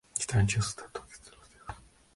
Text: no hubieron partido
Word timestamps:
no 0.03 0.39
hubieron 0.39 0.47
partido 0.75 1.45